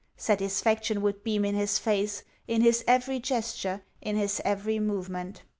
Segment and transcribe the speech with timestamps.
[0.17, 5.43] Satisfaction would beam in his face, in his every gesture, in his every movement.